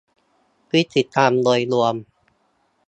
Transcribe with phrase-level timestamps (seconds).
[0.69, 1.95] พฤติกรรมโดยรวม